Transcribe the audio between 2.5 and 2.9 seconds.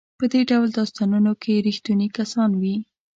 وي.